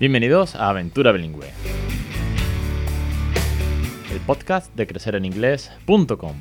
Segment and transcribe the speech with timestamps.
[0.00, 1.52] Bienvenidos a Aventura Bilingüe,
[4.10, 6.36] el podcast de crecereninglés.com.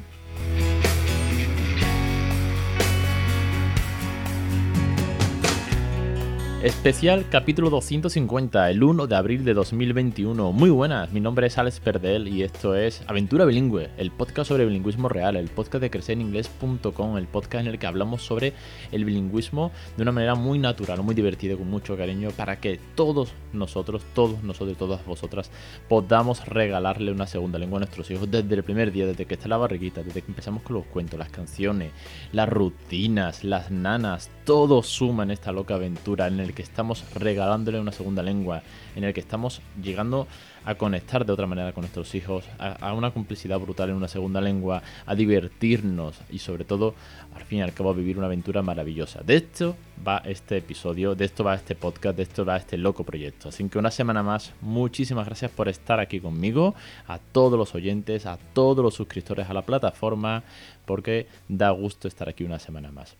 [6.64, 10.52] Especial capítulo 250, el 1 de abril de 2021.
[10.52, 14.65] Muy buenas, mi nombre es Alex Perdel y esto es Aventura Bilingüe, el podcast sobre
[14.65, 18.51] bilingüismo real, el podcast de crecereninglés.com, el podcast en el que hablamos sobre
[18.92, 23.32] el bilingüismo de una manera muy natural, muy divertida, con mucho cariño, para que todos
[23.54, 25.51] nosotros, todos nosotros, todas vosotras,
[25.87, 29.48] podamos regalarle una segunda lengua a nuestros hijos desde el primer día, desde que está
[29.48, 31.93] la barriguita, desde que empezamos con los cuentos, las canciones,
[32.34, 37.80] las rutinas, las nanas, todo suma en esta loca aventura en el que estamos regalándole
[37.80, 38.64] una segunda lengua,
[38.95, 40.26] en el que estamos llegando
[40.66, 44.42] a conectar de otra manera con nuestros hijos, a, una complicidad brutal en una segunda
[44.42, 46.96] lengua, a divertirnos y sobre todo,
[47.36, 49.22] al fin y al cabo, a vivir una aventura maravillosa.
[49.22, 53.04] De esto va este episodio, de esto va este podcast, de esto va este loco
[53.04, 53.50] proyecto.
[53.50, 56.73] Así que una semana más, muchísimas gracias por estar aquí conmigo,
[57.08, 60.42] a todos los oyentes, a todos los suscriptores a la plataforma,
[60.88, 63.16] porque da gusto estar aquí una semana más.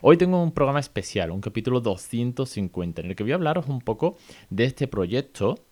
[0.00, 3.80] Hoy tengo un programa especial, un capítulo 250, en el que voy a hablaros un
[3.80, 4.16] poco
[4.50, 5.64] de este proyecto.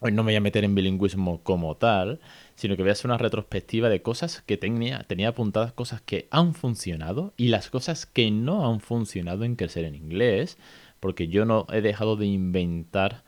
[0.00, 2.20] Hoy no me voy a meter en bilingüismo como tal,
[2.54, 6.28] sino que voy a hacer una retrospectiva de cosas que tenía, tenía apuntadas, cosas que
[6.30, 10.58] han funcionado y las cosas que no han funcionado en crecer en inglés,
[11.00, 13.24] porque yo no he dejado de inventar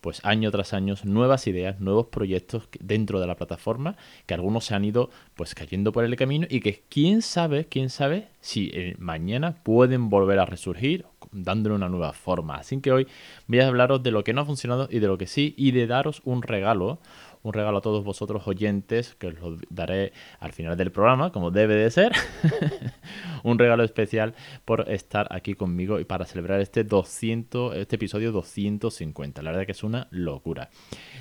[0.00, 4.74] pues año tras año nuevas ideas, nuevos proyectos dentro de la plataforma, que algunos se
[4.74, 8.96] han ido pues cayendo por el camino y que quién sabe, quién sabe si eh,
[8.98, 12.56] mañana pueden volver a resurgir dándole una nueva forma.
[12.56, 13.06] Así que hoy
[13.46, 15.72] voy a hablaros de lo que no ha funcionado y de lo que sí y
[15.72, 16.98] de daros un regalo,
[17.42, 21.50] un regalo a todos vosotros oyentes, que os lo daré al final del programa, como
[21.50, 22.12] debe de ser.
[23.42, 29.42] un regalo especial por estar aquí conmigo y para celebrar este 200, este episodio 250.
[29.42, 30.70] La verdad que es una locura.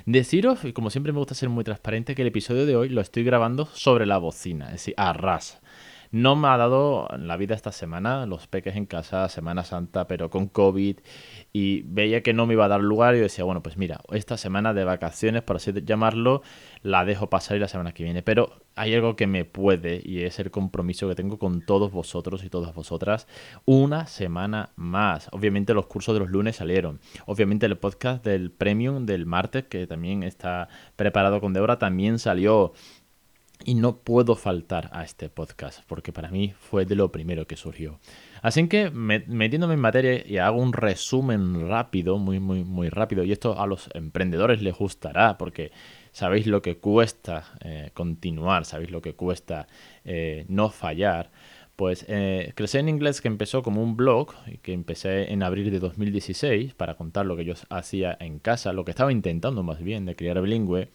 [0.05, 3.01] Deciros, y como siempre me gusta ser muy transparente, que el episodio de hoy lo
[3.01, 5.61] estoy grabando sobre la bocina, es decir, a ras.
[6.11, 10.31] No me ha dado la vida esta semana, los peques en casa, Semana Santa, pero
[10.31, 10.97] con COVID,
[11.53, 14.35] y veía que no me iba a dar lugar y decía, bueno, pues mira, esta
[14.35, 16.41] semana de vacaciones, por así llamarlo,
[16.81, 18.23] la dejo pasar y la semana que viene.
[18.23, 22.43] Pero hay algo que me puede y es el compromiso que tengo con todos vosotros
[22.43, 23.27] y todas vosotras,
[23.65, 25.29] una semana más.
[25.31, 26.99] Obviamente los cursos de los lunes salieron.
[27.25, 32.73] Obviamente el podcast del Premium del martes, que también está preparado con Debra, también salió.
[33.65, 37.57] Y no puedo faltar a este podcast, porque para mí fue de lo primero que
[37.57, 37.99] surgió.
[38.41, 43.33] Así que metiéndome en materia y hago un resumen rápido, muy, muy, muy rápido, y
[43.33, 45.71] esto a los emprendedores les gustará, porque
[46.13, 49.67] sabéis lo que cuesta eh, continuar, sabéis lo que cuesta
[50.05, 51.29] eh, no fallar.
[51.75, 56.73] Pues eh, en Inglés, que empezó como un blog, que empecé en abril de 2016
[56.73, 60.15] para contar lo que yo hacía en casa, lo que estaba intentando más bien de
[60.15, 60.89] criar bilingüe,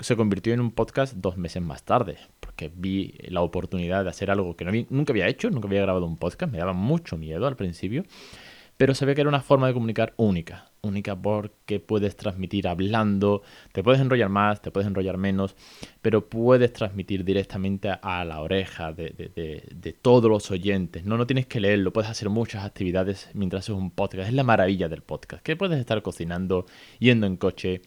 [0.00, 4.30] se convirtió en un podcast dos meses más tarde, porque vi la oportunidad de hacer
[4.30, 7.56] algo que nunca había hecho, nunca había grabado un podcast, me daba mucho miedo al
[7.56, 8.04] principio,
[8.76, 13.84] pero ve que era una forma de comunicar única, única porque puedes transmitir hablando, te
[13.84, 15.54] puedes enrollar más, te puedes enrollar menos,
[16.02, 21.04] pero puedes transmitir directamente a la oreja de, de, todos los oyentes.
[21.04, 24.28] No, no tienes que leerlo, puedes hacer muchas actividades mientras haces un podcast.
[24.28, 26.66] Es la maravilla del podcast, que puedes estar cocinando,
[26.98, 27.80] yendo en coche,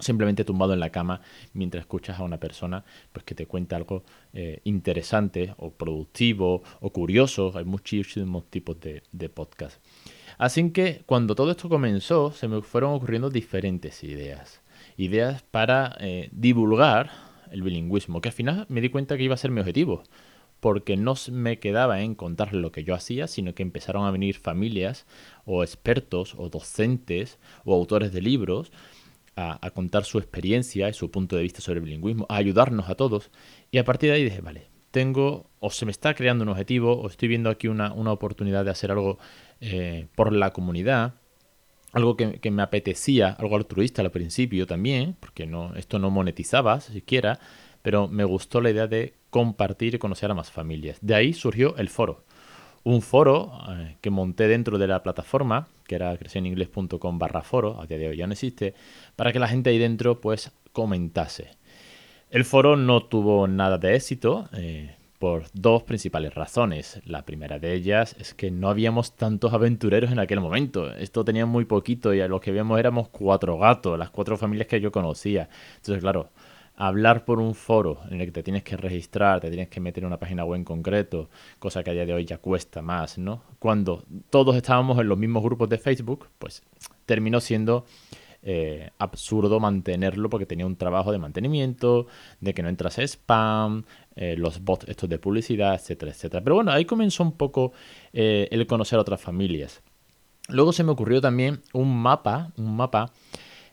[0.00, 1.20] simplemente tumbado en la cama
[1.52, 6.90] mientras escuchas a una persona pues que te cuenta algo eh, interesante o productivo o
[6.90, 7.52] curioso.
[7.54, 9.80] Hay muchísimos tipos de, de podcast.
[10.38, 14.62] Así que cuando todo esto comenzó se me fueron ocurriendo diferentes ideas.
[14.96, 17.10] Ideas para eh, divulgar
[17.50, 20.02] el bilingüismo, que al final me di cuenta que iba a ser mi objetivo
[20.60, 24.36] porque no me quedaba en contar lo que yo hacía, sino que empezaron a venir
[24.36, 25.06] familias
[25.46, 28.70] o expertos o docentes o autores de libros
[29.40, 32.94] a, contar su experiencia y su punto de vista sobre el bilingüismo, a ayudarnos a
[32.94, 33.30] todos.
[33.70, 36.92] Y a partir de ahí dije, vale, tengo o se me está creando un objetivo
[37.00, 39.18] o estoy viendo aquí una, oportunidad de hacer algo
[39.60, 41.14] eh, por la comunidad,
[41.92, 47.40] algo que, me apetecía, algo altruista al principio también, porque no, esto no monetizaba siquiera,
[47.82, 50.98] pero me gustó la idea de compartir y conocer a más familias.
[51.00, 52.24] De ahí surgió el foro
[52.84, 57.86] un foro eh, que monté dentro de la plataforma, que era crecereningles.com barra foro, a
[57.86, 58.74] día de hoy ya no existe,
[59.16, 61.50] para que la gente ahí dentro pues comentase.
[62.30, 67.00] El foro no tuvo nada de éxito eh, por dos principales razones.
[67.04, 70.92] La primera de ellas es que no habíamos tantos aventureros en aquel momento.
[70.94, 74.68] Esto tenía muy poquito y a los que habíamos éramos cuatro gatos, las cuatro familias
[74.68, 75.48] que yo conocía.
[75.76, 76.30] Entonces, claro,
[76.80, 80.02] hablar por un foro en el que te tienes que registrar, te tienes que meter
[80.02, 81.28] en una página web en concreto,
[81.58, 83.42] cosa que a día de hoy ya cuesta más, ¿no?
[83.58, 86.62] Cuando todos estábamos en los mismos grupos de Facebook, pues
[87.04, 87.84] terminó siendo
[88.42, 92.06] eh, absurdo mantenerlo porque tenía un trabajo de mantenimiento,
[92.40, 93.84] de que no entrase spam,
[94.16, 96.42] eh, los bots estos de publicidad, etcétera, etcétera.
[96.42, 97.74] Pero bueno, ahí comenzó un poco
[98.14, 99.82] eh, el conocer otras familias.
[100.48, 103.12] Luego se me ocurrió también un mapa, un mapa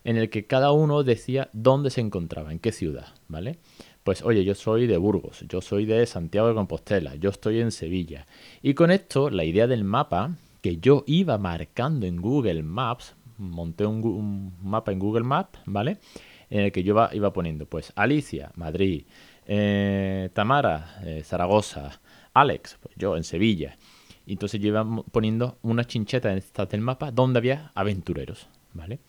[0.07, 3.57] en el que cada uno decía dónde se encontraba, en qué ciudad, ¿vale?
[4.05, 7.73] Pues oye, yo soy de Burgos, yo soy de Santiago de Compostela, yo estoy en
[7.73, 8.25] Sevilla.
[8.61, 13.85] Y con esto, la idea del mapa, que yo iba marcando en Google Maps, monté
[13.85, 15.97] un, mapa en Google Maps, ¿vale?
[16.49, 19.03] En el que yo iba, poniendo, pues, Alicia, Madrid,
[19.45, 21.99] eh, Tamara, eh, Zaragoza,
[22.33, 23.75] Alex, pues yo en Sevilla.
[24.25, 28.99] Y entonces yo iba poniendo una chincheta en esta del mapa donde había aventureros, ¿vale?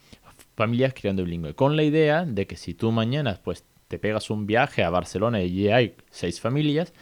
[0.59, 1.55] Familias creando bilingüe.
[1.55, 5.41] Con la idea de que si tú mañana, pues, te pegas un viaje a Barcelona
[5.41, 6.93] y hay seis familias,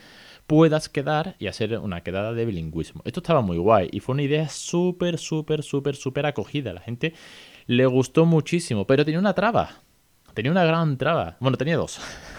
[0.47, 3.01] puedas quedar y hacer una quedada de bilingüismo.
[3.07, 6.75] Esto estaba muy guay y fue una idea súper, súper, súper, súper acogida.
[6.75, 7.15] La gente
[7.65, 9.71] le gustó muchísimo, pero tenía una traba.
[10.35, 11.39] Tenía una gran traba.
[11.41, 11.99] Bueno, tenía dos.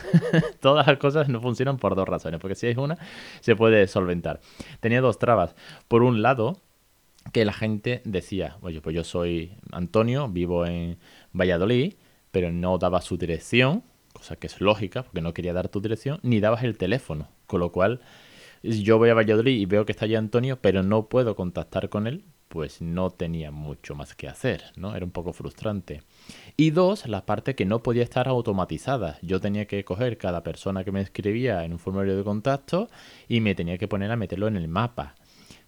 [0.61, 2.99] Todas las cosas no funcionan por dos razones, porque si hay una,
[3.39, 4.39] se puede solventar.
[4.81, 5.55] Tenía dos trabas.
[5.87, 6.61] Por un lado,
[7.33, 10.97] que la gente decía, oye, pues yo soy Antonio, vivo en
[11.33, 11.93] Valladolid,
[12.31, 13.83] pero no daba su dirección
[14.17, 17.29] cosa que es lógica, porque no quería dar tu dirección, ni dabas el teléfono.
[17.45, 18.01] Con lo cual,
[18.63, 22.07] yo voy a Valladolid y veo que está allí Antonio, pero no puedo contactar con
[22.07, 24.95] él, pues no tenía mucho más que hacer, ¿no?
[24.95, 26.01] Era un poco frustrante.
[26.55, 29.19] Y dos, la parte que no podía estar automatizada.
[29.21, 32.89] Yo tenía que coger cada persona que me escribía en un formulario de contacto
[33.27, 35.15] y me tenía que poner a meterlo en el mapa.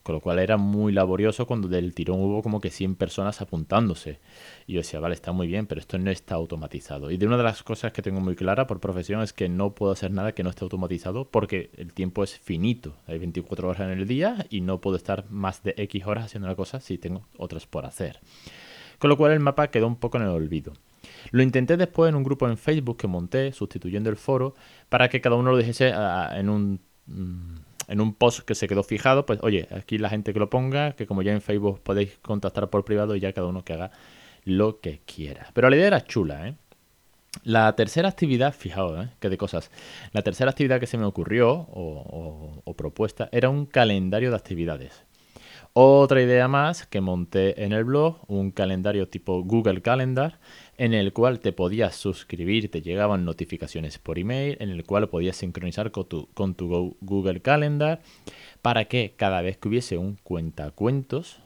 [0.09, 4.17] Con lo cual era muy laborioso cuando del tirón hubo como que 100 personas apuntándose.
[4.65, 7.11] Y yo decía, vale, está muy bien, pero esto no está automatizado.
[7.11, 9.75] Y de una de las cosas que tengo muy clara por profesión es que no
[9.75, 12.95] puedo hacer nada que no esté automatizado porque el tiempo es finito.
[13.05, 16.47] Hay 24 horas en el día y no puedo estar más de X horas haciendo
[16.47, 18.19] una cosa si tengo otras por hacer.
[18.97, 20.73] Con lo cual el mapa quedó un poco en el olvido.
[21.29, 24.55] Lo intenté después en un grupo en Facebook que monté, sustituyendo el foro,
[24.89, 28.67] para que cada uno lo dijese ah, en un mm, en un post que se
[28.67, 31.81] quedó fijado, pues oye, aquí la gente que lo ponga, que como ya en Facebook
[31.81, 33.91] podéis contactar por privado y ya cada uno que haga
[34.45, 35.47] lo que quiera.
[35.53, 36.55] Pero la idea era chula, ¿eh?
[37.43, 39.09] La tercera actividad, fijaos, ¿eh?
[39.19, 39.69] que de cosas.
[40.13, 45.05] La tercera actividad que se me ocurrió o propuesta era un calendario de actividades.
[45.73, 50.39] Otra idea más que monté en el blog, un calendario tipo Google Calendar,
[50.79, 55.35] en el cual te podías suscribir, te llegaban notificaciones por email, en el cual podías
[55.35, 58.01] sincronizar con tu, con tu Google Calendar
[58.61, 61.41] para que cada vez que hubiese un cuentacuentos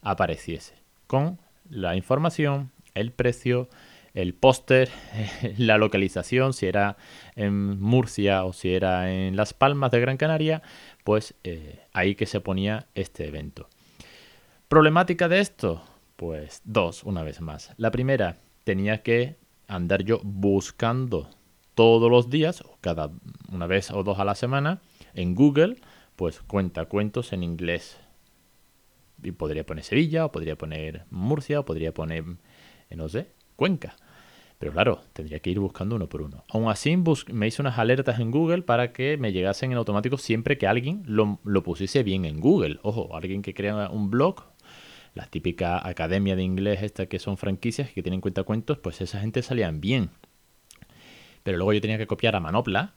[0.00, 1.38] apareciese con
[1.68, 3.68] la información, el precio,
[4.14, 4.88] el póster,
[5.58, 6.96] la localización, si era
[7.36, 10.62] en Murcia o si era en Las Palmas de Gran Canaria,
[11.04, 13.68] pues eh, ahí que se ponía este evento.
[14.68, 15.82] ¿Problemática de esto?
[16.16, 17.74] Pues dos, una vez más.
[17.76, 18.36] La primera,
[18.70, 19.36] tenía que
[19.66, 21.28] andar yo buscando
[21.74, 23.10] todos los días, cada
[23.50, 24.80] una vez o dos a la semana,
[25.12, 25.78] en Google,
[26.14, 27.98] pues cuenta cuentos en inglés.
[29.24, 32.22] Y podría poner Sevilla, o podría poner Murcia, o podría poner,
[32.90, 33.96] eh, no sé, Cuenca.
[34.60, 36.44] Pero claro, tendría que ir buscando uno por uno.
[36.48, 36.96] Aún así,
[37.32, 41.02] me hice unas alertas en Google para que me llegasen en automático siempre que alguien
[41.06, 42.78] lo, lo pusiese bien en Google.
[42.82, 44.44] Ojo, alguien que crea un blog,
[45.14, 49.20] la típica academia de inglés esta que son franquicias que tienen cuenta cuentos, pues esa
[49.20, 50.10] gente salían bien.
[51.42, 52.94] Pero luego yo tenía que copiar a manopla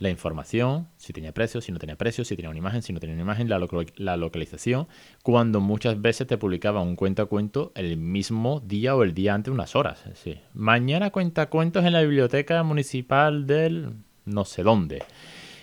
[0.00, 3.00] la información, si tenía precio, si no tenía precio, si tenía una imagen, si no
[3.00, 4.88] tenía una imagen, la, localización,
[5.22, 9.34] cuando muchas veces te publicaba un cuento a cuento el mismo día o el día
[9.34, 10.02] antes, unas horas.
[10.14, 10.40] Sí.
[10.54, 13.92] Mañana cuenta cuentos en la biblioteca municipal del
[14.24, 15.02] no sé dónde.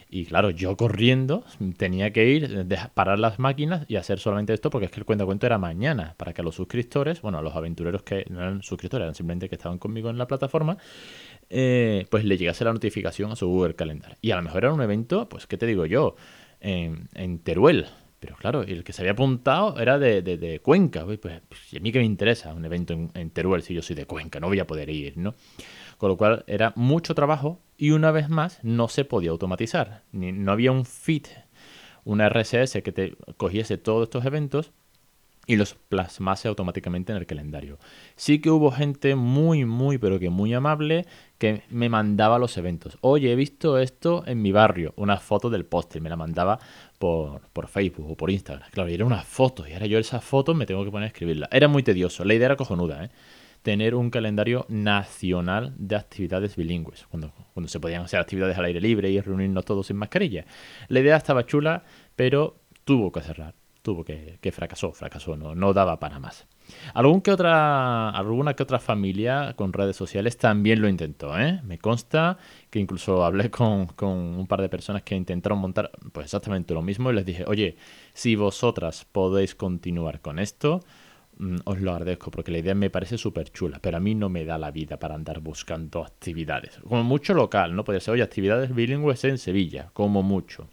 [0.09, 1.43] Y claro, yo corriendo
[1.75, 5.45] tenía que ir, parar las máquinas y hacer solamente esto porque es que el cuento
[5.45, 9.49] era mañana, para que los suscriptores, bueno, los aventureros que no eran suscriptores, eran simplemente
[9.49, 10.77] que estaban conmigo en la plataforma,
[11.49, 14.17] eh, pues le llegase la notificación a su Google Calendar.
[14.21, 16.15] Y a lo mejor era un evento, pues, ¿qué te digo yo?
[16.61, 17.87] En, Teruel.
[18.19, 21.05] Pero claro, el que se había apuntado era de, Cuenca.
[21.05, 21.33] Pues, pues,
[21.75, 24.47] a mí que me interesa un evento en, Teruel si yo soy de Cuenca, no
[24.47, 25.35] voy a poder ir, ¿no?
[25.97, 30.03] Con lo cual era mucho trabajo y una vez más no se podía automatizar.
[30.11, 31.27] Ni, no había un feed,
[32.05, 34.71] una RSS que te cogiese todos estos eventos
[35.47, 37.79] y los plasmase automáticamente en el calendario.
[38.17, 41.05] Sí que hubo gente muy, muy, pero que muy amable
[41.37, 42.97] que me mandaba los eventos.
[43.01, 46.59] Oye, he visto esto en mi barrio, una foto del póster, me la mandaba
[46.99, 48.69] por, por, Facebook o por Instagram.
[48.71, 51.07] Claro, y era una foto, y ahora yo esas fotos me tengo que poner a
[51.07, 51.47] escribirla.
[51.51, 53.09] Era muy tedioso, la idea era cojonuda, ¿eh?
[53.61, 58.81] tener un calendario nacional de actividades bilingües, cuando, cuando se podían hacer actividades al aire
[58.81, 60.45] libre y reunirnos todos sin mascarilla.
[60.89, 61.83] La idea estaba chula,
[62.15, 63.53] pero tuvo que cerrar
[63.87, 66.45] tuvo que, que fracasó, fracasó, no, no daba para más.
[66.93, 71.61] Algún que otra, alguna que otra familia con redes sociales también lo intentó, ¿eh?
[71.63, 72.37] Me consta
[72.69, 76.81] que incluso hablé con, con, un par de personas que intentaron montar pues exactamente lo
[76.81, 77.77] mismo y les dije, oye,
[78.11, 80.81] si vosotras podéis continuar con esto,
[81.37, 84.27] mm, os lo agradezco porque la idea me parece súper chula, pero a mí no
[84.27, 86.81] me da la vida para andar buscando actividades.
[86.85, 87.85] Como mucho local, ¿no?
[87.85, 90.67] Podría ser, oye, actividades bilingües en Sevilla, como mucho.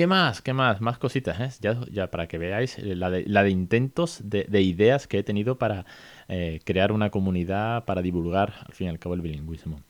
[0.00, 0.40] ¿Qué más?
[0.40, 0.80] ¿Qué más?
[0.80, 1.74] Más cositas, ¿eh?
[1.92, 5.84] ya, para que veáis eh, la de, intentos de, de, ideas que he tenido para
[6.26, 9.82] eh, crear una comunidad, para divulgar al fin y al cabo el bilingüismo.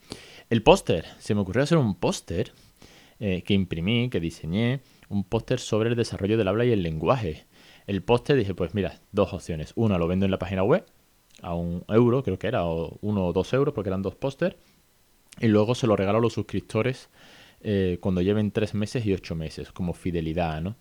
[0.49, 2.51] El póster, se me ocurrió hacer un póster
[3.21, 7.45] eh, que imprimí, que diseñé, un póster sobre el desarrollo del habla y el lenguaje.
[7.87, 9.71] El póster dije, pues mira, dos opciones.
[9.77, 10.85] Una lo vendo en la página web
[11.41, 14.57] a un euro, creo que era, o uno o dos euros, porque eran dos pósters.
[15.39, 17.07] Y luego se lo regalo a los suscriptores
[17.63, 20.75] eh, cuando lleven tres meses y ocho meses, como fidelidad, ¿no?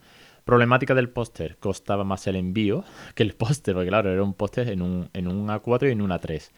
[0.44, 2.84] Problemática del póster, costaba más el envío
[3.14, 6.02] que el póster, porque claro, era un póster en un, en un A4 y en
[6.02, 6.50] un A3.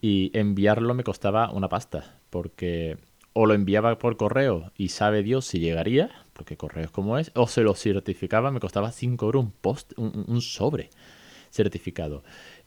[0.00, 2.98] Y enviarlo me costaba una pasta, porque
[3.34, 7.30] o lo enviaba por correo y sabe Dios si llegaría, porque correo es como es,
[7.34, 10.90] o se lo certificaba, me costaba 5 euros un, post, un, un sobre
[11.50, 12.24] certificado.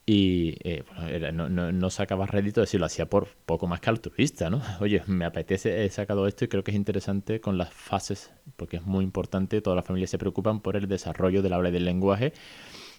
[0.07, 3.79] Y eh, bueno, no, no, no, sacaba rédito de si lo hacía por poco más
[3.79, 4.61] que altruista, ¿no?
[4.79, 8.77] Oye, me apetece, he sacado esto y creo que es interesante con las fases, porque
[8.77, 11.85] es muy importante, todas las familias se preocupan por el desarrollo del habla y del
[11.85, 12.33] lenguaje.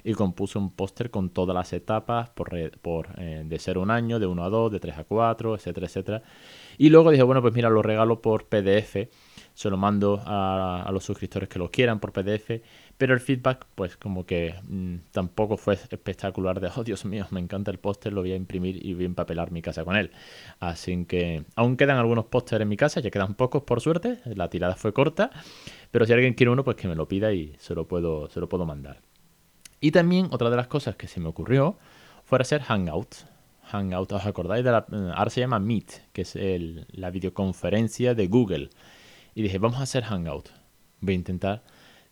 [0.02, 3.90] Y compuse un póster con todas las etapas, por, por eh, de 0 a un
[3.90, 6.22] año, de 1 a 2, de 3 a 4, etcétera, etcétera.
[6.78, 9.08] Y luego dije, bueno, pues mira, lo regalo por PDF
[9.56, 12.60] se lo mando a, a, los suscriptores que lo quieran por PDF,
[12.98, 17.40] pero el feedback pues como que mmm, tampoco fue espectacular de, oh Dios mío, me
[17.40, 20.10] encanta el póster, lo voy a imprimir y voy a empapelar mi casa con él.
[20.60, 24.50] Así que aún quedan algunos pósteres en mi casa, ya quedan pocos por suerte, la
[24.50, 25.30] tirada fue corta,
[25.90, 28.40] pero si alguien quiere uno pues que me lo pida y se lo puedo, se
[28.40, 29.00] lo puedo mandar.
[29.80, 31.78] Y también otra de las cosas que se me ocurrió
[32.26, 33.26] fue hacer Hangouts.
[33.62, 34.64] Hangout, ¿os acordáis?
[34.64, 36.36] De la, ahora se llama Meet, que es
[36.92, 38.68] la videoconferencia de Google.
[39.36, 40.48] Y dije, vamos a hacer Hangout.
[41.02, 41.62] Voy a intentar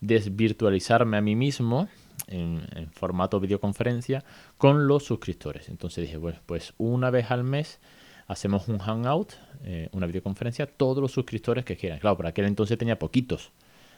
[0.02, 1.88] desvirtualizarme a mí mismo
[2.26, 2.60] en,
[2.92, 4.22] formato videoconferencia
[4.58, 5.70] con los suscriptores.
[5.70, 7.80] Entonces dije, pues, pues una vez al mes
[8.26, 11.98] hacemos un Hangout, eh, una videoconferencia, todos los suscriptores que quieran.
[11.98, 13.52] Claro, por aquel entonces tenía poquitos.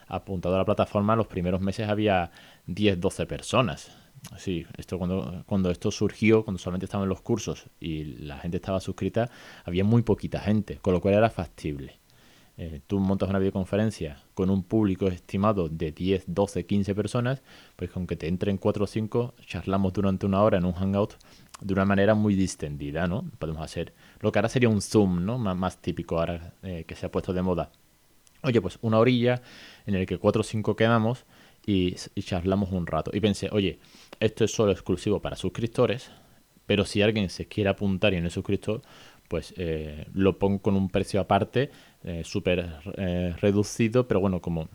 [0.06, 2.30] Apuntado a la plataforma, los primeros meses había
[2.66, 3.90] 10, 12 personas.
[4.38, 8.78] Sí, esto cuando, cuando esto surgió, cuando solamente estaban los cursos y la gente estaba
[8.78, 9.28] suscrita,
[9.64, 11.98] había muy poquita gente, con lo cual era factible
[12.58, 17.42] eh, tú montas una videoconferencia con un público estimado de 10, 12, 15 personas,
[17.76, 21.14] pues aunque te entren 4 o 5, charlamos durante una hora en un hangout
[21.60, 23.30] de una manera muy distendida, ¿no?
[23.38, 25.38] Podemos hacer lo que ahora sería un Zoom, ¿no?
[25.38, 27.70] Más, típico ahora eh, que se ha puesto de moda.
[28.42, 29.42] Oye, pues una orilla
[29.86, 31.24] en el que 4 o 5 quedamos
[31.66, 33.10] y, y charlamos un rato.
[33.12, 33.78] Y pensé, oye,
[34.20, 36.10] esto es solo exclusivo para suscriptores,
[36.66, 38.82] pero si alguien se quiere apuntar y no es suscriptor,
[39.28, 41.70] pues eh, lo pongo con un precio aparte,
[42.04, 44.68] eh, súper eh, reducido, pero bueno, como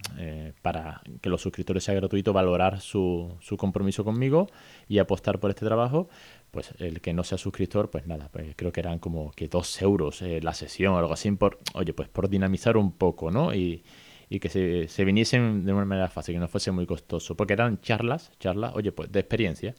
[0.62, 4.48] para que los suscriptores sea gratuito, valorar su, su, compromiso conmigo
[4.88, 6.10] y apostar por este trabajo,
[6.52, 9.82] pues el que no sea suscriptor, pues nada, pues creo que eran como que dos
[9.82, 13.54] euros la sesión o algo así, por, oye, pues por dinamizar un poco, ¿no?
[13.54, 13.84] Y,
[14.30, 17.54] y que se, se, viniesen de una manera fácil, que no fuese muy costoso, porque
[17.54, 19.76] eran charlas, charlas, oye, pues de experiencia,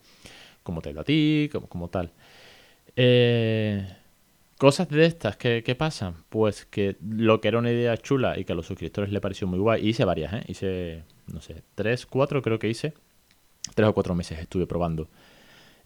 [0.62, 2.12] como te lo a ti, como, como tal.
[2.96, 3.86] Eh,
[4.62, 8.44] Cosas de estas que, que, pasan, pues que lo que era una idea chula y
[8.44, 10.44] que a los suscriptores le pareció muy guay, hice varias, ¿eh?
[10.46, 12.94] hice, no sé, tres, cuatro creo que hice,
[13.74, 15.08] tres o cuatro meses estuve probando.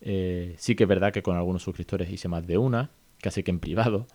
[0.02, 2.90] Eh, sí que es verdad que con algunos suscriptores hice más de una,
[3.22, 4.06] casi que en privado,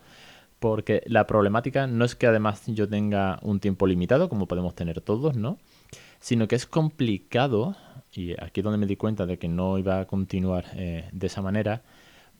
[0.60, 5.00] porque la problemática no es que además yo tenga un tiempo limitado, como podemos tener
[5.00, 5.58] todos, ¿no?
[6.20, 7.74] Sino que es complicado,
[8.14, 11.26] y aquí es donde me di cuenta de que no iba a continuar eh, de
[11.26, 11.82] esa manera,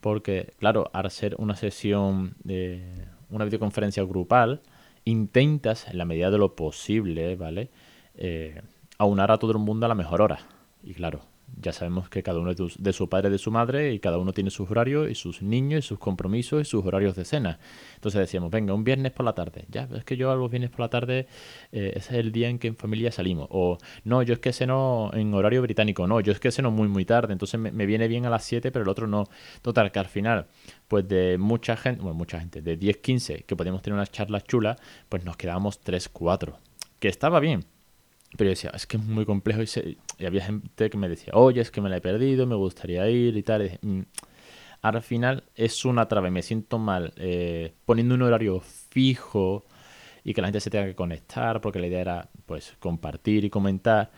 [0.02, 4.60] porque, claro, al ser una sesión de una videoconferencia grupal,
[5.04, 7.70] intentas, en la medida de lo posible, ¿vale?
[8.16, 8.60] Eh,
[8.98, 10.40] aunar a todo el mundo a la mejor hora.
[10.82, 11.20] Y claro,
[11.60, 14.32] ya sabemos que cada uno es de su padre de su madre y cada uno
[14.32, 17.58] tiene sus horarios y sus niños y sus compromisos y sus horarios de cena.
[17.94, 19.64] Entonces decíamos, venga, un viernes por la tarde.
[19.68, 21.26] Ya, es que yo a los viernes por la tarde
[21.72, 23.48] eh, ese es el día en que en familia salimos.
[23.50, 26.06] O no, yo es que ceno en horario británico.
[26.06, 27.32] No, yo es que ceno muy, muy tarde.
[27.32, 29.28] Entonces me, me viene bien a las 7, pero el otro no.
[29.62, 30.46] Total, que al final,
[30.88, 34.44] pues de mucha gente, bueno, mucha gente, de 10, 15 que podíamos tener unas charlas
[34.44, 34.78] chulas,
[35.08, 36.58] pues nos quedábamos 3, 4.
[36.98, 37.64] Que estaba bien
[38.36, 39.96] pero yo decía, es que es muy complejo y, se...
[40.18, 43.08] y, había gente que me decía, oye, es que me la he perdido, me gustaría
[43.08, 43.78] ir y tal.
[43.82, 44.02] Mm.
[44.82, 49.64] Al final es una traba y me siento mal eh, poniendo un horario fijo
[50.24, 53.50] y que la gente se tenga que conectar porque la idea era pues compartir y
[53.50, 54.10] comentar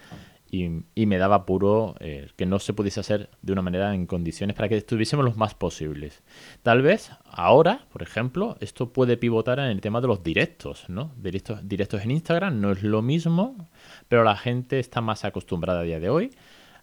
[0.50, 4.54] y, me daba apuro eh, que no se pudiese hacer de una manera en condiciones
[4.54, 6.22] para que estuviésemos los más posibles.
[6.62, 11.12] Tal vez ahora, por ejemplo, esto puede pivotar en el tema de los directos, ¿no?
[11.16, 13.68] Directos, directos en Instagram no es lo mismo,
[14.08, 16.30] pero la gente está más acostumbrada a día de hoy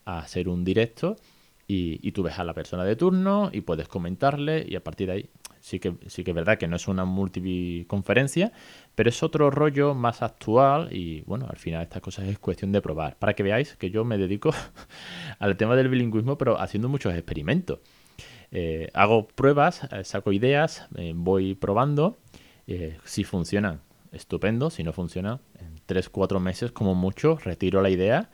[0.03, 1.15] a hacer un directo
[1.68, 5.08] y, y, tú ves a la persona de turno y puedes comentarle y a partir
[5.08, 5.30] de ahí
[5.62, 8.51] sí que, sí que es verdad que no es una multiconferencia,
[8.96, 12.82] pero es otro rollo más actual y bueno, al final estas cosas es cuestión de
[12.82, 13.18] probar.
[13.18, 14.51] Para que veáis que yo me dedico
[15.39, 17.80] al tema del bilingüismo, pero haciendo muchos experimentos.
[18.51, 22.20] Eh, hago pruebas, eh, saco ideas, eh, voy probando.
[23.06, 24.70] si funcionan, estupendo.
[24.70, 28.30] Si no funciona, en 3-4 meses como mucho, retiro la idea.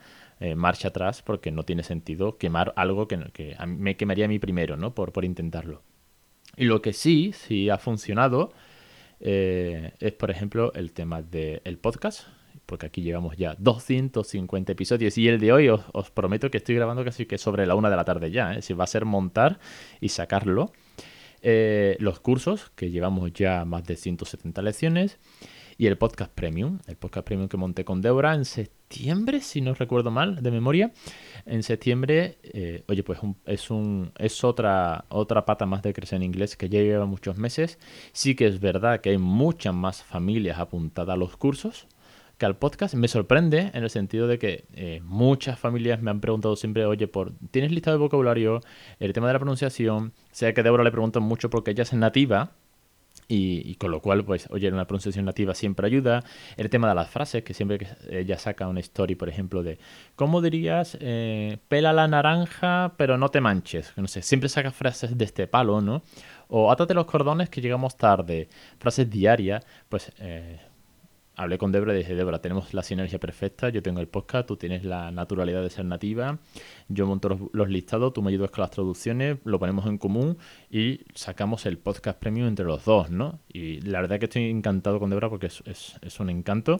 [0.54, 4.76] marcha atrás porque no tiene sentido quemar algo que, que me quemaría a mí primero,
[4.76, 4.94] ¿no?
[4.94, 5.82] Por, por intentarlo.
[6.58, 8.52] Y lo que sí, sí ha funcionado
[9.20, 12.26] eh, es, por ejemplo, el tema del podcast,
[12.66, 17.04] porque aquí llevamos ya 250 episodios y el de hoy os, prometo que estoy grabando
[17.04, 18.62] casi que sobre la una de la tarde ya, ¿eh?
[18.62, 19.60] si va a ser montar
[20.00, 20.72] y sacarlo.
[21.42, 25.18] Eh, los cursos, que llevamos ya más de 170 lecciones,
[25.76, 28.77] y el podcast premium, el podcast premium que monté con Deborah en septiembre,
[29.40, 30.92] si no recuerdo mal, de memoria.
[31.46, 36.22] En septiembre, eh, oye, pues es, un, es otra, otra pata más de crecer en
[36.24, 37.78] inglés que ya lleva muchos meses.
[38.12, 41.86] Sí que es verdad que hay muchas más familias apuntadas a los cursos
[42.38, 42.94] que al podcast.
[42.94, 47.08] Me sorprende en el sentido de que eh, muchas familias me han preguntado siempre, oye,
[47.08, 48.60] por ¿tienes lista de vocabulario?
[49.00, 50.12] El tema de la pronunciación.
[50.32, 52.52] Sea que Deborah le pregunto mucho porque ella es nativa
[53.30, 56.24] y, con lo cual, pues, oye, una pronunciación nativa siempre ayuda.
[56.56, 59.78] El tema de las frases, que siempre que ella saca una story, por ejemplo, de
[60.16, 60.96] ¿cómo dirías?
[61.00, 63.92] Eh, pela la naranja, pero no te manches.
[63.96, 66.02] No sé, siempre saca frases de este palo, ¿no?
[66.48, 68.48] O átate los cordones que llegamos tarde.
[68.78, 70.58] Frases diarias, pues, eh,
[71.38, 74.56] hablé con Debra y dije, Debra, tenemos la sinergia perfecta, yo tengo el podcast, tú
[74.56, 76.38] tienes la naturalidad de ser nativa,
[76.88, 80.36] yo monto los, listados, tú me ayudas con las traducciones, lo ponemos en común
[80.68, 83.38] y sacamos el podcast premium entre los dos, ¿no?
[83.52, 86.78] Y la verdad que estoy encantado con Debra porque es, un encanto.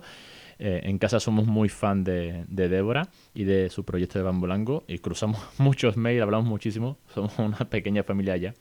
[0.59, 4.83] Eh, en casa somos muy fan de, de Débora y de su proyecto de Bambolango
[4.89, 8.55] y cruzamos muchos mails, hablamos muchísimo, somos una pequeña familia ya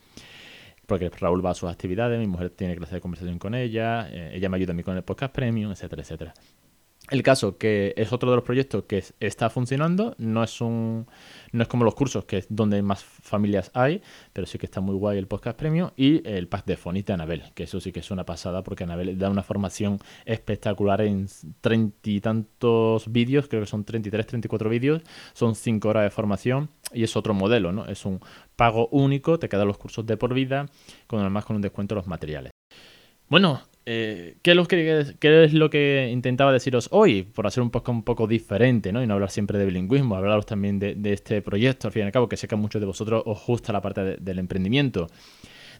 [0.87, 4.31] porque Raúl va a sus actividades, mi mujer tiene clase de conversación con ella, eh,
[4.33, 6.33] ella me ayuda a mí con el podcast premium, etcétera, etcétera.
[7.09, 11.07] El caso que es otro de los proyectos que está funcionando, no es un
[11.53, 14.01] no es como los cursos que es donde más familias hay,
[14.33, 17.15] pero sí que está muy guay el podcast premium y el pack de Fonita de
[17.15, 21.27] Anabel, que eso sí que es una pasada porque Anabel da una formación espectacular en
[21.61, 25.01] treinta y tantos vídeos, creo que son 33, 34 vídeos,
[25.33, 27.85] son 5 horas de formación y es otro modelo, ¿no?
[27.85, 28.19] Es un
[28.55, 30.67] pago único, te quedan los cursos de por vida,
[31.07, 32.51] con además con un descuento de los materiales.
[33.29, 37.23] Bueno, eh, ¿qué, es lo que intentaba deciros hoy?
[37.23, 39.03] Por hacer un poco, un poco diferente, ¿no?
[39.03, 42.11] Y no hablar siempre de bilingüismo, hablaros también de, este proyecto, al fin y al
[42.11, 45.07] cabo, que sé que a muchos de vosotros os gusta la parte del emprendimiento.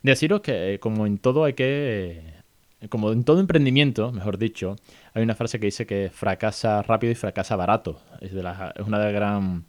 [0.03, 2.35] Deciros que, eh, como en todo, hay que.
[2.81, 4.75] Eh, como en todo emprendimiento, mejor dicho,
[5.13, 8.01] hay una frase que dice que fracasa rápido y fracasa barato.
[8.21, 9.65] Es, de es una de las gran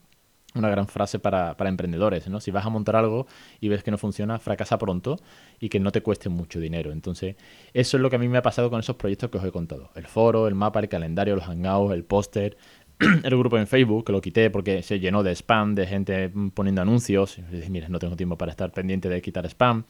[0.55, 2.41] una gran frase para, emprendedores, ¿no?
[2.41, 3.27] Si vas a montar algo
[3.61, 5.19] y ves que no funciona, fracasa pronto
[5.61, 6.93] y que no te cueste mucho dinero.
[6.93, 7.37] Entonces,
[7.75, 9.53] eso es lo que a mí me ha pasado con esos proyectos que os he
[9.53, 9.91] contado.
[9.95, 12.57] El foro, el mapa, el calendario, los hangouts, el póster,
[12.99, 16.83] el grupo en Facebook, que lo quité porque se llenó de spam, de gente poniendo
[16.83, 17.39] anuncios.
[17.39, 19.85] Y mira, no tengo tiempo para estar pendiente de quitar spam.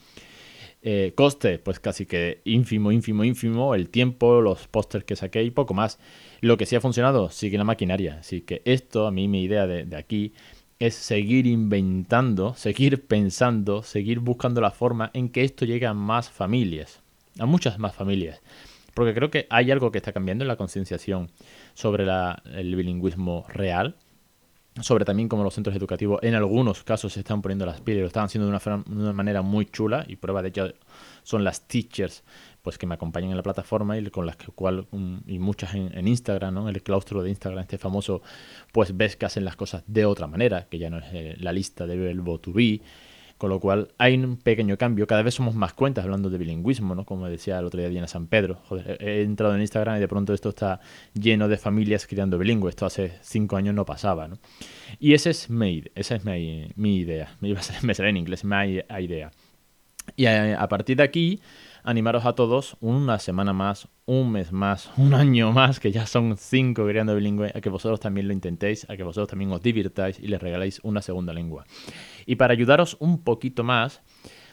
[0.81, 3.75] Eh, coste, pues casi que ínfimo, ínfimo, ínfimo.
[3.75, 5.99] El tiempo, los pósters que saqué y poco más.
[6.41, 8.19] Lo que sí ha funcionado, sigue la maquinaria.
[8.21, 10.33] Así que esto, a mí mi idea de, aquí
[10.79, 16.31] es seguir inventando, seguir pensando, seguir buscando la forma en que esto llegue a más
[16.31, 17.03] familias,
[17.38, 18.41] a muchas más familias.
[18.95, 21.31] Porque creo que hay algo que está cambiando en la concienciación
[21.75, 22.05] sobre
[22.55, 23.97] el bilingüismo real
[24.83, 28.01] sobre también cómo los centros educativos en algunos casos se están poniendo las pilas y
[28.03, 30.75] lo están haciendo de una, manera muy chula y prueba de ello
[31.23, 32.25] son las teachers
[32.62, 34.87] pues que me acompañan en la plataforma y con las que cual
[35.27, 36.69] y muchas en, Instagram, ¿no?
[36.69, 38.21] En el claustro de Instagram este famoso,
[38.73, 41.53] pues ves que hacen las cosas de otra manera, que ya no es eh, la
[41.53, 42.81] lista de verbo to be,
[43.38, 45.07] con lo cual hay un pequeño cambio.
[45.07, 47.05] Cada vez somos más cuentas hablando de bilingüismo, ¿no?
[47.05, 48.57] Como decía el otro día Diana San Pedro.
[48.68, 50.81] Joder, he entrado en Instagram y de pronto esto está
[51.14, 52.68] lleno de familias criando bilingüe.
[52.68, 54.38] Esto hace cinco años no pasaba, ¿no?
[54.98, 57.37] Y ese es mi, esa es mi, idea.
[57.40, 59.31] Me, me sale en inglés, mi idea.
[60.16, 61.40] Y a, a partir de aquí
[61.88, 66.37] animaros a todos una semana más, un mes más, un año más, que ya son
[66.37, 70.20] cinco creando bilingüe, a que vosotros también lo intentéis, a que vosotros también os divirtáis
[70.20, 71.64] y les regaléis una segunda lengua.
[72.27, 74.03] Y para ayudaros un poquito más,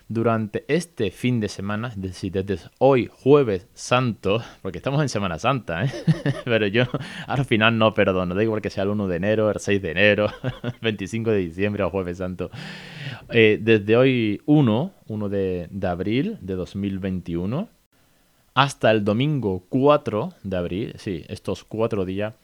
[0.07, 5.39] durante este fin de semana, es decir, desde hoy jueves santo, porque estamos en Semana
[5.39, 5.91] Santa, ¿eh?
[6.45, 6.83] pero yo
[7.27, 9.91] al final no perdono, da igual que sea el 1 de enero, el 6 de
[9.91, 10.29] enero,
[10.81, 12.51] 25 de diciembre o jueves santo.
[13.29, 17.69] Eh, desde hoy 1, 1 de, de abril de 2021,
[18.53, 22.35] hasta el domingo 4 de abril, sí, estos cuatro días,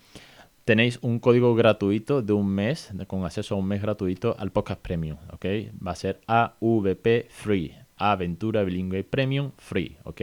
[0.65, 4.81] tenéis un código gratuito de un mes, con acceso a un mes gratuito al podcast
[4.81, 5.45] premium, ¿ok?
[5.85, 10.21] Va a ser AVP Free, Aventura Bilingüe Premium Free, ¿ok?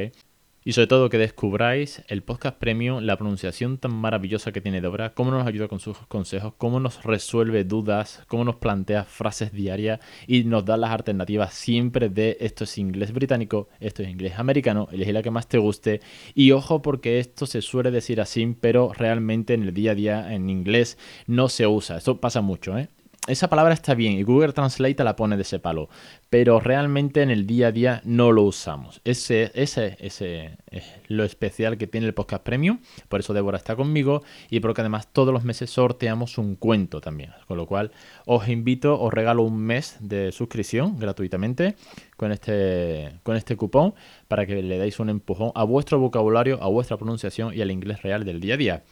[0.68, 5.14] Y sobre todo que descubráis el podcast premium, la pronunciación tan maravillosa que tiene Dobra,
[5.14, 10.00] cómo nos ayuda con sus consejos, cómo nos resuelve dudas, cómo nos plantea frases diarias
[10.26, 14.88] y nos da las alternativas siempre de esto es inglés británico, esto es inglés americano,
[14.92, 16.02] elegí la que más te guste.
[16.34, 20.34] Y ojo porque esto se suele decir así, pero realmente en el día a día
[20.34, 21.96] en inglés no se usa.
[21.96, 22.90] Esto pasa mucho, ¿eh?
[23.28, 25.88] Esa palabra está bien y Google Translate la pone de ese palo,
[26.30, 29.00] pero realmente en el día a día no lo usamos.
[29.04, 33.76] Ese, ese, ese es lo especial que tiene el podcast premium, por eso Débora está
[33.76, 37.92] conmigo y porque además todos los meses sorteamos un cuento también, con lo cual
[38.24, 41.76] os invito, os regalo un mes de suscripción gratuitamente
[42.16, 43.94] con este, con este cupón
[44.26, 48.02] para que le deis un empujón a vuestro vocabulario, a vuestra pronunciación y al inglés
[48.02, 48.82] real del día a día.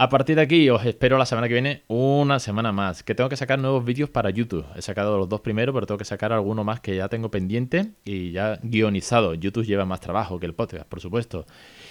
[0.00, 3.28] A partir de aquí os espero la semana que viene una semana más, que tengo
[3.28, 4.64] que sacar nuevos vídeos para YouTube.
[4.76, 7.94] He sacado los dos primeros, pero tengo que sacar alguno más que ya tengo pendiente
[8.04, 9.34] y ya guionizado.
[9.34, 11.46] YouTube lleva más trabajo que el podcast, por supuesto.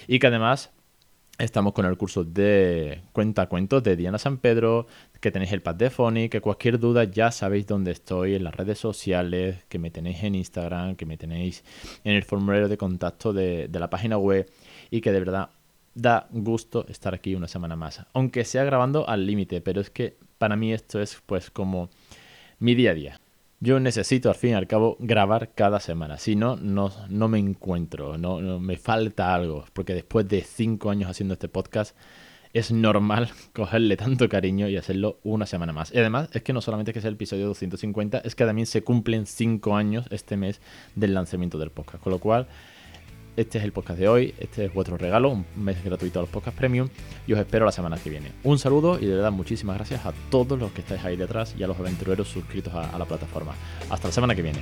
[0.07, 0.71] Y que además
[1.37, 4.87] Estamos con el curso de cuenta cuentos de Diana San Pedro,
[5.21, 8.55] que tenéis el pad de Phony, que cualquier duda ya sabéis dónde estoy en las
[8.55, 11.63] redes sociales, que me tenéis en Instagram, que me tenéis
[12.03, 14.49] en el formulario de contacto de la página web
[14.89, 15.49] y que de verdad
[15.97, 18.05] da gusto estar aquí una semana más.
[18.13, 21.89] Aunque sea grabando al límite, pero es que para mí esto es pues como
[22.59, 23.21] mi día a día.
[23.59, 27.39] Yo necesito al fin y al cabo grabar cada semana, si no, no, no me
[27.39, 31.97] encuentro, no, me falta algo, porque después de cinco años haciendo este podcast
[32.53, 35.91] es normal cogerle tanto cariño y hacerlo una semana más.
[35.91, 38.67] Y además es que no solamente es que sea el episodio 250, es que también
[38.67, 40.61] se cumplen cinco años este mes
[40.93, 42.47] del lanzamiento del podcast, con lo cual
[43.37, 46.29] este es el podcast de hoy, este es vuestro regalo, un mes gratuito a los
[46.29, 46.89] podcasts premium
[47.27, 48.31] y os espero la semana que viene.
[48.43, 51.63] Un saludo y de verdad muchísimas gracias a todos los que estáis ahí detrás y
[51.63, 53.53] a los aventureros suscritos a, a la plataforma.
[53.89, 54.59] Hasta la semana que viene.